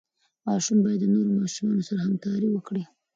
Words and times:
ماشوم 0.45 0.77
باید 0.83 0.99
د 1.01 1.05
نورو 1.13 1.31
ماشومانو 1.41 1.85
سره 1.89 1.99
همکاري 2.07 2.49
وکړي. 2.51 2.83